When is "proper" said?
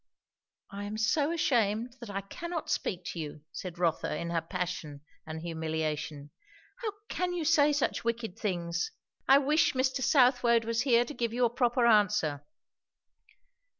11.51-11.85